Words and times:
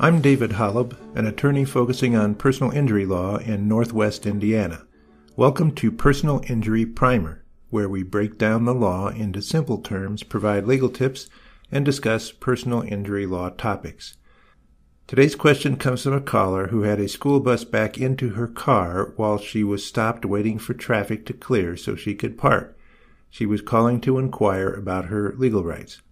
I'm 0.00 0.20
David 0.20 0.50
Holub, 0.50 0.96
an 1.16 1.24
attorney 1.24 1.64
focusing 1.64 2.16
on 2.16 2.34
personal 2.34 2.72
injury 2.72 3.06
law 3.06 3.36
in 3.36 3.68
Northwest 3.68 4.26
Indiana. 4.26 4.86
Welcome 5.36 5.72
to 5.76 5.92
Personal 5.92 6.42
Injury 6.48 6.84
Primer, 6.84 7.44
where 7.70 7.88
we 7.88 8.02
break 8.02 8.36
down 8.36 8.64
the 8.64 8.74
law 8.74 9.08
into 9.08 9.40
simple 9.40 9.78
terms, 9.78 10.24
provide 10.24 10.66
legal 10.66 10.88
tips, 10.88 11.30
and 11.70 11.84
discuss 11.84 12.32
personal 12.32 12.82
injury 12.82 13.24
law 13.24 13.50
topics. 13.50 14.16
Today's 15.06 15.36
question 15.36 15.76
comes 15.76 16.02
from 16.02 16.14
a 16.14 16.20
caller 16.20 16.66
who 16.66 16.82
had 16.82 16.98
a 16.98 17.08
school 17.08 17.38
bus 17.38 17.62
back 17.64 17.96
into 17.96 18.30
her 18.30 18.48
car 18.48 19.12
while 19.14 19.38
she 19.38 19.62
was 19.62 19.86
stopped 19.86 20.26
waiting 20.26 20.58
for 20.58 20.74
traffic 20.74 21.24
to 21.26 21.32
clear 21.32 21.76
so 21.76 21.94
she 21.94 22.16
could 22.16 22.36
park. 22.36 22.76
She 23.30 23.46
was 23.46 23.62
calling 23.62 24.00
to 24.02 24.18
inquire 24.18 24.72
about 24.72 25.06
her 25.06 25.34
legal 25.38 25.62
rights. 25.62 26.02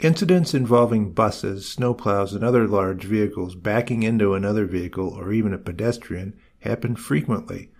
Incidents 0.00 0.54
involving 0.54 1.12
buses, 1.12 1.74
snowplows, 1.76 2.34
and 2.34 2.42
other 2.42 2.66
large 2.66 3.04
vehicles 3.04 3.54
backing 3.54 4.02
into 4.02 4.34
another 4.34 4.66
vehicle 4.66 5.08
or 5.08 5.32
even 5.32 5.52
a 5.52 5.58
pedestrian 5.58 6.34
happen 6.60 6.96
frequently. 6.96 7.70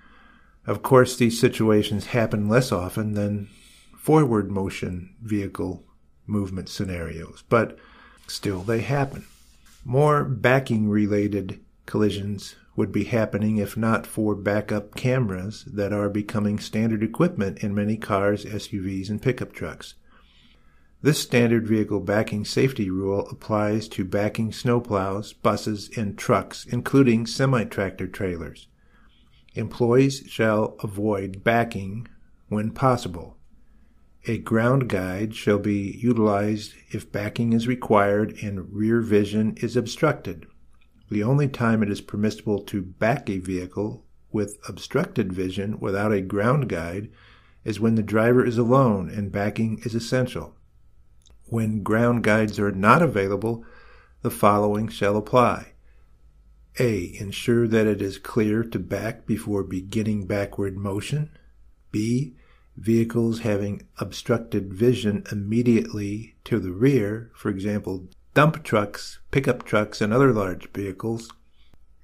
Of 0.67 0.83
course, 0.83 1.17
these 1.17 1.41
situations 1.41 2.07
happen 2.07 2.49
less 2.49 2.71
often 2.73 3.15
than 3.15 3.49
forward 3.99 4.51
motion 4.51 5.15
vehicle 5.23 5.85
movement 6.27 6.69
scenarios, 6.69 7.43
but 7.49 7.79
still 8.27 8.61
they 8.61 8.81
happen. 8.81 9.25
More 9.85 10.25
backing 10.25 10.89
related 10.89 11.61
collisions 11.85 12.55
would 12.77 12.93
be 12.93 13.05
happening 13.05 13.59
if 13.59 13.77
not 13.77 14.07
for 14.07 14.35
backup 14.35 14.95
cameras 14.95 15.65
that 15.67 15.93
are 15.93 16.09
becoming 16.09 16.59
standard 16.59 17.03
equipment 17.03 17.59
in 17.59 17.75
many 17.75 17.97
cars, 17.97 18.45
SUVs, 18.45 19.11
and 19.11 19.21
pickup 19.21 19.53
trucks. 19.53 19.95
This 21.05 21.19
standard 21.19 21.69
vehicle 21.69 22.01
backing 22.01 22.47
safety 22.47 22.89
rule 22.89 23.29
applies 23.29 23.89
to 23.89 24.07
backing 24.07 24.53
snowplows, 24.53 25.35
buses, 25.43 25.91
and 25.99 26.17
trucks, 26.17 26.65
including 26.65 27.27
semi-tractor 27.27 28.07
trailers. 28.07 28.69
Employees 29.55 30.25
shall 30.27 30.77
avoid 30.83 31.45
backing 31.45 32.09
when 32.49 32.71
possible. 32.71 33.37
A 34.25 34.39
ground 34.39 34.89
guide 34.89 35.35
shall 35.35 35.59
be 35.59 35.95
utilized 36.03 36.73
if 36.89 37.13
backing 37.13 37.53
is 37.53 37.69
required 37.69 38.39
and 38.43 38.73
rear 38.73 39.03
vision 39.03 39.59
is 39.59 39.77
obstructed. 39.77 40.47
The 41.11 41.23
only 41.23 41.49
time 41.49 41.83
it 41.83 41.91
is 41.91 42.01
permissible 42.01 42.63
to 42.63 42.81
back 42.81 43.29
a 43.29 43.41
vehicle 43.41 44.07
with 44.33 44.57
obstructed 44.67 45.35
vision 45.35 45.79
without 45.81 46.15
a 46.15 46.23
ground 46.23 46.71
guide 46.71 47.11
is 47.63 47.79
when 47.79 47.95
the 47.95 48.03
driver 48.03 48.43
is 48.43 48.57
alone 48.57 49.11
and 49.11 49.31
backing 49.31 49.83
is 49.85 49.95
essential. 49.95 50.57
When 51.55 51.85
ground 51.85 52.25
guides 52.25 52.59
are 52.59 52.73
not 52.73 53.01
available, 53.01 53.65
the 54.23 54.31
following 54.33 54.89
shall 54.89 55.17
apply. 55.17 55.75
A. 56.81 57.17
Ensure 57.17 57.69
that 57.69 57.87
it 57.87 58.03
is 58.03 58.19
clear 58.19 58.65
to 58.65 58.79
back 58.81 59.25
before 59.25 59.63
beginning 59.63 60.27
backward 60.27 60.77
motion. 60.77 61.31
B. 61.93 62.35
Vehicles 62.77 63.43
having 63.43 63.87
obstructed 63.99 64.75
vision 64.75 65.23
immediately 65.31 66.35
to 66.43 66.59
the 66.59 66.73
rear, 66.73 67.31
for 67.37 67.51
example, 67.51 68.09
dump 68.35 68.65
trucks, 68.65 69.21
pickup 69.31 69.65
trucks, 69.65 70.01
and 70.01 70.13
other 70.13 70.33
large 70.33 70.69
vehicles, 70.73 71.31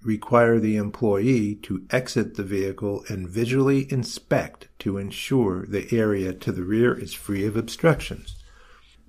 require 0.00 0.60
the 0.60 0.76
employee 0.76 1.56
to 1.56 1.84
exit 1.90 2.36
the 2.36 2.44
vehicle 2.44 3.02
and 3.08 3.28
visually 3.28 3.92
inspect 3.92 4.68
to 4.78 4.96
ensure 4.96 5.66
the 5.66 5.92
area 5.92 6.32
to 6.32 6.52
the 6.52 6.62
rear 6.62 6.96
is 6.96 7.12
free 7.12 7.44
of 7.44 7.56
obstructions. 7.56 8.36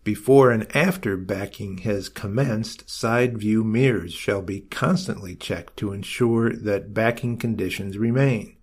Before 0.04 0.50
and 0.50 0.76
after 0.76 1.16
backing 1.16 1.80
has 1.80 2.10
commenced, 2.10 2.90
side 2.90 3.38
view 3.38 3.64
mirrors 3.64 4.14
shall 4.14 4.42
be 4.42 4.62
constantly 4.62 5.36
checked 5.36 5.78
to 5.78 5.94
ensure 5.94 6.52
that 6.54 6.94
backing 6.94 7.38
conditions 7.38 8.00
remain. 8.00 8.58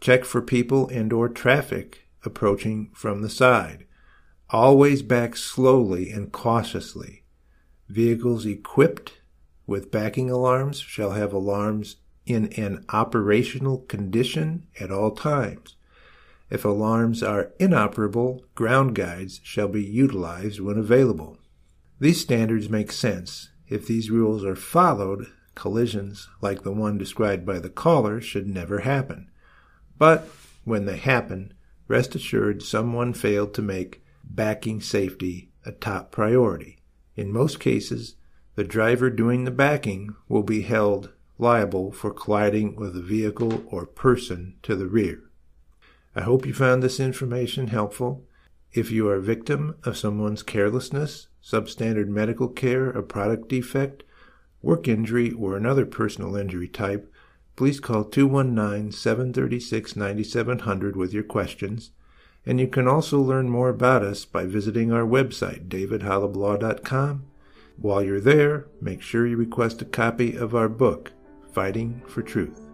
Check 0.00 0.24
for 0.24 0.40
people 0.40 0.88
and 0.88 1.12
or 1.12 1.28
traffic 1.28 2.08
approaching 2.24 2.90
from 2.94 3.20
the 3.20 3.28
side. 3.28 3.84
Always 4.48 5.02
back 5.02 5.36
slowly 5.36 6.10
and 6.10 6.32
cautiously. 6.32 7.24
Vehicles 7.88 8.46
equipped 8.46 9.20
with 9.66 9.90
backing 9.90 10.30
alarms 10.30 10.80
shall 10.80 11.10
have 11.10 11.32
alarms 11.32 11.96
in 12.24 12.46
an 12.54 12.84
operational 12.88 13.78
condition 13.78 14.66
at 14.80 14.90
all 14.90 15.10
times. 15.10 15.76
If 16.50 16.64
alarms 16.64 17.22
are 17.22 17.52
inoperable, 17.60 18.44
ground 18.56 18.96
guides 18.96 19.40
shall 19.44 19.68
be 19.68 19.84
utilized 19.84 20.58
when 20.58 20.78
available. 20.78 21.38
These 22.00 22.20
standards 22.20 22.68
make 22.68 22.90
sense. 22.90 23.50
If 23.68 23.86
these 23.86 24.10
rules 24.10 24.44
are 24.44 24.56
followed, 24.56 25.26
collisions 25.54 26.28
like 26.40 26.62
the 26.62 26.72
one 26.72 26.98
described 26.98 27.46
by 27.46 27.60
the 27.60 27.70
caller 27.70 28.20
should 28.20 28.48
never 28.48 28.80
happen. 28.80 29.30
But 29.96 30.28
when 30.64 30.86
they 30.86 30.96
happen, 30.96 31.54
rest 31.86 32.14
assured 32.16 32.62
someone 32.62 33.12
failed 33.12 33.54
to 33.54 33.62
make 33.62 34.02
backing 34.24 34.80
safety 34.80 35.52
a 35.64 35.72
top 35.72 36.10
priority. 36.10 36.78
In 37.14 37.32
most 37.32 37.60
cases, 37.60 38.16
the 38.56 38.64
driver 38.64 39.08
doing 39.08 39.44
the 39.44 39.50
backing 39.50 40.16
will 40.28 40.42
be 40.42 40.62
held 40.62 41.12
liable 41.38 41.92
for 41.92 42.12
colliding 42.12 42.74
with 42.76 42.96
a 42.96 43.02
vehicle 43.02 43.62
or 43.66 43.86
person 43.86 44.56
to 44.62 44.74
the 44.74 44.86
rear. 44.86 45.29
I 46.14 46.22
hope 46.22 46.44
you 46.44 46.52
found 46.52 46.82
this 46.82 46.98
information 46.98 47.68
helpful. 47.68 48.24
If 48.72 48.90
you 48.90 49.08
are 49.08 49.16
a 49.16 49.22
victim 49.22 49.76
of 49.84 49.96
someone's 49.96 50.42
carelessness, 50.42 51.28
substandard 51.42 52.08
medical 52.08 52.48
care, 52.48 52.90
a 52.90 53.02
product 53.02 53.48
defect, 53.48 54.02
work 54.62 54.88
injury, 54.88 55.30
or 55.32 55.56
another 55.56 55.86
personal 55.86 56.36
injury 56.36 56.68
type, 56.68 57.12
please 57.56 57.78
call 57.78 58.04
219 58.04 58.92
736 58.92 59.96
9700 59.96 60.96
with 60.96 61.12
your 61.12 61.22
questions. 61.22 61.90
And 62.46 62.58
you 62.58 62.68
can 62.68 62.88
also 62.88 63.20
learn 63.20 63.48
more 63.48 63.68
about 63.68 64.02
us 64.02 64.24
by 64.24 64.46
visiting 64.46 64.92
our 64.92 65.04
website, 65.04 65.68
davidholublaw.com. 65.68 67.26
While 67.76 68.02
you're 68.02 68.20
there, 68.20 68.66
make 68.80 69.02
sure 69.02 69.26
you 69.26 69.36
request 69.36 69.82
a 69.82 69.84
copy 69.84 70.36
of 70.36 70.54
our 70.54 70.68
book, 70.68 71.12
Fighting 71.52 72.02
for 72.06 72.22
Truth. 72.22 72.69